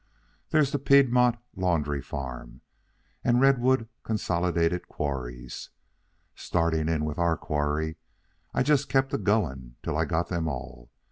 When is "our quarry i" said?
7.19-8.63